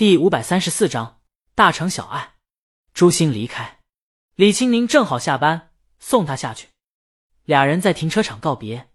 [0.00, 1.20] 第五百三十四章
[1.54, 2.36] 大城小爱。
[2.94, 3.80] 朱星离开，
[4.34, 6.68] 李青宁正好下班，送他下去。
[7.44, 8.88] 俩人在停车场告别。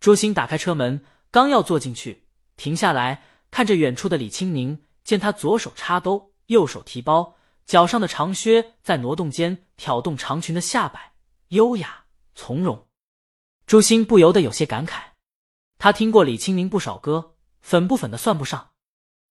[0.00, 2.24] 朱星打开车门，刚要坐进去，
[2.56, 7.36] 停下来看着远处的李青宁，见他左手插兜，右手提包，
[7.66, 11.12] 脚上的长靴在挪动间挑动长裙的下摆，
[11.48, 12.88] 优雅从容。
[13.66, 15.08] 朱星不由得有些感慨。
[15.76, 18.70] 他听过李青宁不少歌，粉不粉的算不上，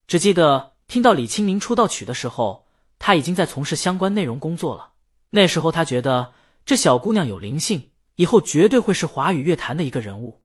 [0.05, 2.65] 只记得听到李青宁出道曲的时候，
[2.97, 4.93] 他已经在从事相关内容工作了。
[5.29, 6.33] 那时候他觉得
[6.65, 10.41] 这小姑娘有灵性，以后绝对会是华语乐坛的一个人物。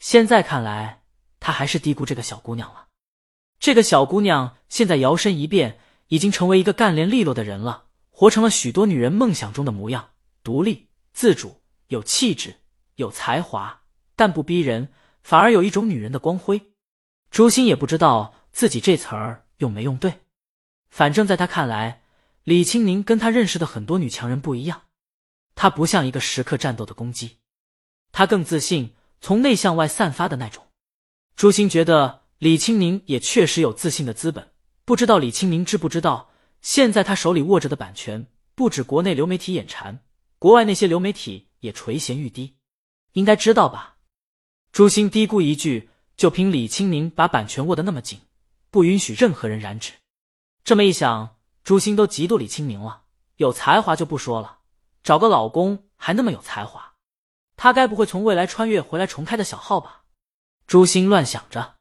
[0.00, 1.04] 现在看来，
[1.38, 2.88] 他还是低估这个小姑娘了。
[3.60, 10.08] 这个小姑娘现在摇身一变，已经成为一个干练利落的人了，活成了许多女人梦想中的模样：
[10.42, 12.56] 独立、自主、有气质。
[12.96, 13.82] 有才华，
[14.16, 14.88] 但不逼人，
[15.22, 16.72] 反而有一种女人的光辉。
[17.30, 20.20] 朱星也不知道自己这词儿用没用对，
[20.90, 22.02] 反正在他看来，
[22.42, 24.82] 李青宁跟他认识的很多女强人不一样。
[25.54, 27.38] 她不像一个时刻战斗的公鸡，
[28.12, 30.66] 她更自信，从内向外散发的那种。
[31.34, 34.50] 朱星觉得李青宁也确实有自信的资本。
[34.84, 40.00] 不知道李青宁知不知道，现在他手里握着的版权，不止国内流媒体眼馋，
[40.38, 42.56] 国外那些流媒体也垂涎欲滴。
[43.12, 43.96] 应该知道吧？
[44.72, 48.20] 朱星嘀咕一句，就凭李青宁把版权握得那么紧，
[48.74, 49.92] 不允许任何人染指。
[50.64, 53.04] 这么一想，朱星都嫉妒李清明了。
[53.36, 54.62] 有才华就不说了，
[55.04, 56.94] 找个老公还那么有才华，
[57.54, 60.02] 他该不会从未来穿越回来重开的小号吧？
[60.66, 61.76] 朱星乱想着。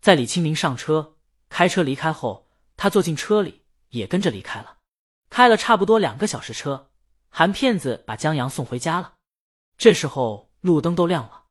[0.00, 1.16] 在李清明上车
[1.48, 4.76] 开车离开后，他坐进车里也跟着离开了。
[5.30, 6.92] 开了差不多两个小时车，
[7.28, 9.14] 韩骗子把江阳送回家了。
[9.76, 10.46] 这时候。
[10.60, 11.44] 路灯都亮了，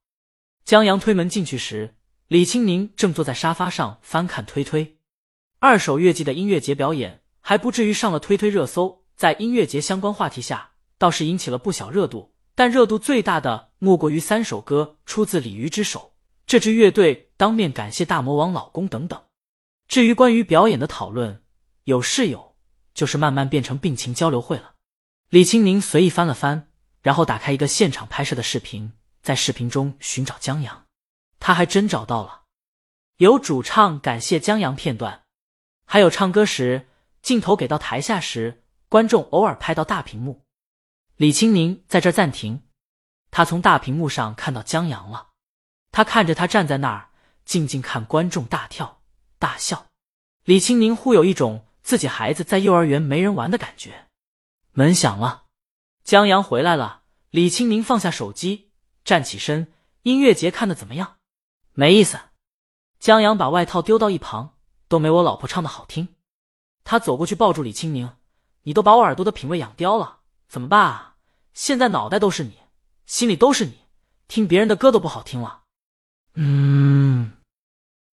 [0.65, 1.96] 江阳推门进去时，
[2.27, 4.97] 李青宁正坐在沙发上翻看推推。
[5.59, 12.33] 二手乐季的音乐节表演还不至于上了推推热搜，在音乐节相关话题下，倒是引起了不小热度。
[12.53, 19.23] 但热度最大的莫过于三首歌出自鲤鱼之手，这支乐队当面感谢大魔王老公等等。
[19.87, 21.43] 至于关于表演的讨论，
[21.85, 22.57] 有是有，
[22.93, 24.73] 就是慢慢变成病情交流会了。
[25.29, 26.67] 李青宁随意翻了翻，
[27.01, 28.91] 然后打开一个现场拍摄的视频。
[29.21, 30.86] 在视频中寻找江阳，
[31.39, 32.43] 他还真找到了，
[33.17, 35.23] 有主唱感谢江阳片段，
[35.85, 36.87] 还有唱歌时
[37.21, 40.43] 镜头给到台下时，观众偶尔拍到大屏幕。
[41.15, 42.63] 李青宁在这暂停，
[43.31, 45.29] 他从大屏幕上看到江阳了，
[45.91, 47.09] 他看着他站在那儿，
[47.43, 49.01] 静静看观众大跳
[49.39, 49.87] 大笑。
[50.43, 54.07] 李青宁忽有一种自己孩子在幼儿园没人玩的感觉。
[54.73, 55.45] 门响了，
[56.03, 57.01] 江阳回来了。
[57.31, 58.71] 李青宁放下手机。
[59.03, 59.71] 站起身，
[60.03, 61.16] 音乐节看的怎么样？
[61.79, 62.19] 没意思。
[62.99, 64.55] 江阳把外套丢到一旁，
[64.87, 66.07] 都没我老婆唱的好听。
[66.83, 68.09] 他走过去抱住李青宁
[68.63, 71.17] ：“你都把我耳朵的品味养刁了，怎么办啊？
[71.53, 72.57] 现在脑袋都是你，
[73.05, 73.77] 心里都是你，
[74.27, 75.65] 听别人的歌都不好听了。”
[76.33, 77.33] 嗯。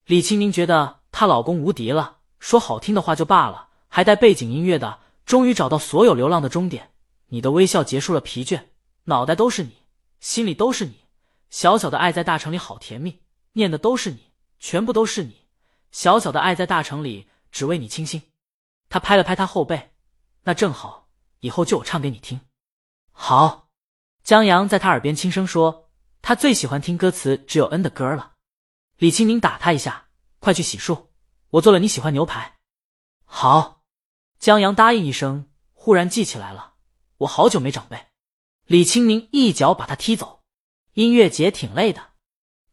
[0.04, 6.90] 李青宁觉得她老公无敌了，说好听的话就罢了，还带背景音乐的，终于找到所有流浪的终点。
[7.28, 8.64] 你的微笑结束了疲倦，
[9.04, 9.78] 脑袋都是你。
[10.20, 11.06] 心里都是你，
[11.48, 13.20] 小小的爱在大城里好甜蜜，
[13.54, 15.46] 念的都是你，全部都是你，
[15.90, 18.22] 小小的爱在大城里只为你倾心。
[18.88, 19.92] 他拍了拍他后背，
[20.42, 21.08] 那正好，
[21.40, 22.40] 以后就我唱给你听。
[23.12, 23.68] 好，
[24.22, 25.88] 江阳在他耳边轻声说，
[26.20, 28.34] 他最喜欢听歌词只有 N 的歌了。
[28.98, 31.06] 李青宁打他一下，快去洗漱，
[31.50, 32.58] 我做了你喜欢牛排。
[33.24, 33.82] 好，
[34.38, 36.74] 江阳答应一声，忽然记起来了，
[37.18, 38.06] 我好久没长辈。
[38.66, 40.42] 李青宁一脚把他踢走。
[40.94, 42.13] 音乐节挺累的。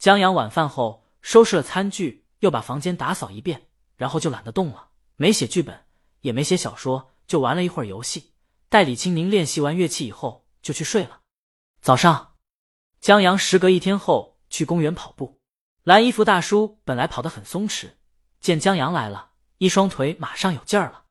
[0.01, 5.85] 江阳晚饭后收拾了餐具，又把房间打扫一遍，然后就懒得动了，没写剧本，
[6.21, 8.33] 也没写小说，就玩了一会儿游戏。
[8.67, 11.19] 待李青宁练习完乐器以后，就去睡了。
[11.83, 12.33] 早上，
[12.99, 15.39] 江阳时隔一天后去公园跑步。
[15.83, 17.91] 蓝衣服大叔本来跑得很松弛，
[18.39, 21.05] 见江阳来了，一双腿马上有劲儿了。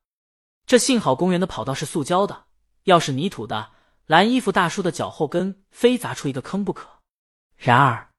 [0.65, 2.47] 这幸好公园的跑道是塑胶的，
[2.83, 3.71] 要是泥土的。
[4.07, 6.89] 蓝衣服大叔的脚后跟非砸出一个坑不可。
[7.55, 8.10] 然而，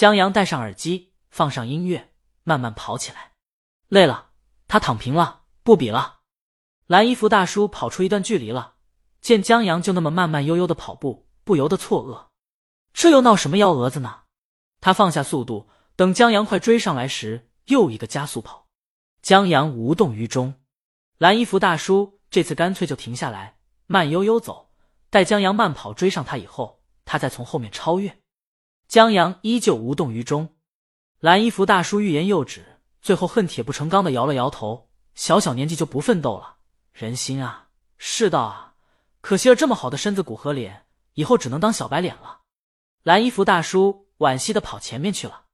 [0.00, 3.32] 江阳戴上耳机，放上音乐，慢慢跑起来。
[3.88, 4.30] 累了，
[4.66, 6.20] 他躺平了，不比了。
[6.86, 8.76] 蓝衣服大叔跑出一段距离了，
[9.20, 12.28] 见江阳就那么慢慢悠悠的跑步，不由得错愕：
[12.94, 14.22] 这又闹什么幺蛾子呢？
[14.80, 18.68] 他放下速度，等江阳快追上来时，又一个加速跑。
[19.20, 20.54] 江阳无动于衷。
[21.18, 24.70] 蓝衣服大叔这次干脆就停下来，慢悠悠走。
[25.10, 28.19] 待江阳慢跑追上他以后，他再从后面超越。
[28.90, 30.56] 江阳依旧无动于衷。
[31.20, 36.56] 蓝衣服大叔欲言又止，最后恨铁不成钢的摇了摇头，小小年纪就不奋斗了，
[36.92, 38.74] 人心啊，世道啊，
[39.20, 42.40] 可惜了这么好的身子骨和脸，以后只能当小白脸了。
[43.04, 45.44] 蓝衣服大叔惋惜的跑前面去了。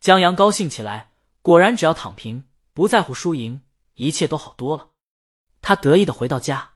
[0.00, 1.12] 江阳高兴起来，
[1.42, 2.42] 果然只要躺平，
[2.72, 3.62] 不在乎输赢，
[3.94, 4.88] 一切都好多了。
[5.62, 6.72] 他得意的回到家，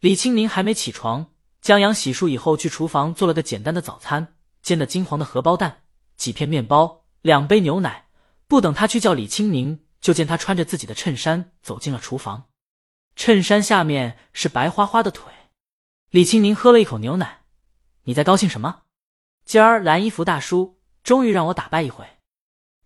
[0.00, 1.30] 李青宁还没起床。
[1.60, 4.34] 江阳洗漱以后，去厨房做了个简单的早餐，
[4.68, 5.84] 煎的金黄的荷包蛋，
[6.18, 8.08] 几片面包，两杯牛奶。
[8.46, 12.48] 不等他去叫李青宁，就见他穿着自己的衬衫走进了厨房，
[13.16, 15.32] 衬衫下面是白花花的腿。
[16.10, 17.44] 李青宁喝了一口牛奶
[18.04, 18.82] ：“你在高兴什么？
[19.46, 22.06] 今儿蓝衣服大叔终于让我打败一回。”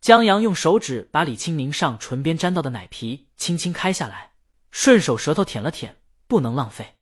[0.01, 4.35] 江阳用手指把李青宁上唇边沾到的奶皮轻轻开下来，
[4.71, 5.97] 顺手舌头舔了舔，
[6.29, 6.95] 不能浪费。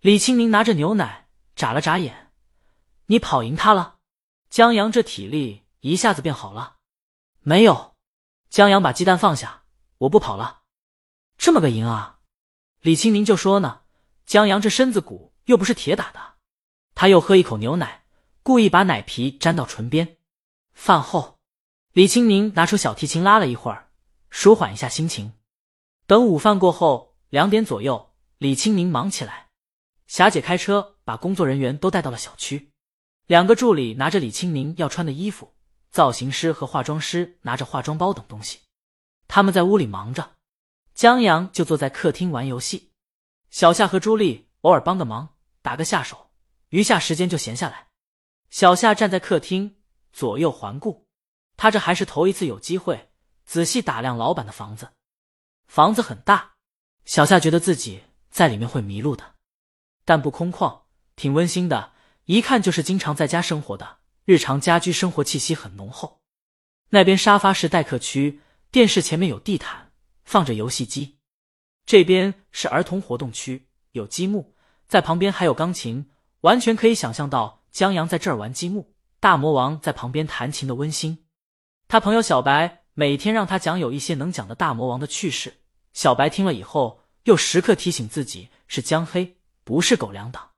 [0.00, 2.32] 李青宁拿着牛奶眨了眨眼
[3.08, 3.93] ：“你跑赢他了？”
[4.54, 6.76] 江阳这体力一下子变好了。
[7.40, 7.96] 没有。
[8.48, 9.64] 江阳把鸡蛋放下
[9.98, 10.62] ：“我不跑了。”
[11.36, 12.20] 这么个赢啊！
[12.80, 13.80] 李青宁就说呢。
[14.26, 16.34] 江阳这身子骨又不是铁打的。
[16.94, 18.04] 他又喝一口牛奶，
[18.44, 20.18] 故意把奶皮粘到唇边。
[20.72, 21.40] 饭后，
[21.90, 23.90] 李青宁拿出小提琴拉了一会儿，
[24.30, 25.32] 舒缓一下心情。
[26.06, 29.48] 等午饭过后，两点左右，李青宁忙起来。
[30.06, 32.72] 霞姐开车把工作人员都带到了小区，
[33.26, 35.54] 两个助理拿着李清明要穿的衣服，
[35.90, 38.60] 造型师和化妆师拿着化妆包等东西。
[39.26, 40.32] 他们在屋里忙着，
[40.94, 42.92] 江阳就坐在客厅玩游戏。
[43.50, 46.30] 小夏和朱莉偶尔帮个忙，打个下手，
[46.68, 47.88] 余下时间就闲下来。
[48.50, 49.76] 小夏站在客厅
[50.12, 51.06] 左右环顾，
[51.56, 53.10] 他这还是头一次有机会
[53.46, 54.90] 仔细打量老板的房子。
[55.66, 56.56] 房子很大，
[57.06, 59.36] 小夏觉得自己在里面会迷路的。
[60.04, 60.82] 但不空旷，
[61.16, 61.93] 挺温馨的，
[62.26, 66.22] 一看就是经常在家生活的，日常家居生活气息很浓厚。
[66.90, 68.40] 那边沙发是待客区，
[68.70, 69.92] 电视前面有地毯，
[70.24, 71.18] 放着游戏机。
[71.84, 74.54] 这边是儿童活动区，有积木，
[74.88, 76.10] 在旁边还有钢琴，
[76.40, 81.26] 完全可以想象到江阳在这儿玩积木，大魔王在旁边弹琴的温馨。
[81.88, 85.52] 他朋友小白每天让他讲有一些能讲的大魔王的趣事，
[85.92, 89.36] 小白听了以后又时刻提醒自己是江黑。
[89.62, 90.50] 不是狗粮党，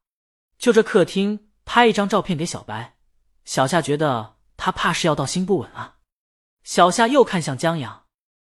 [0.59, 2.97] 就这客厅拍一张照片给小白。
[3.45, 5.99] 小夏觉得他怕是要到心不稳啊。
[6.65, 8.07] 小夏又看向江阳，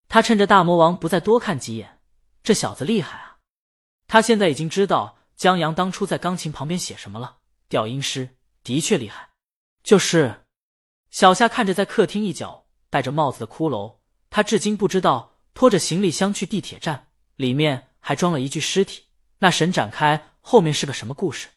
[0.07, 2.01] 他趁着大魔王不再多看几眼，
[2.45, 3.39] 这小子厉害啊！
[4.07, 7.39] 他现在已经知道江阳当初在钢琴旁边写什么了。
[7.69, 9.31] 调音师的确厉害，
[9.83, 10.47] 就是
[11.11, 13.99] 小夏看着在客厅一角戴着帽子的骷髅，
[14.31, 19.07] 他至今不知道拖着行李箱去地铁站，里面还装了一具尸体。
[19.41, 20.29] 那神展开。
[20.41, 21.49] 后面是个什么故事？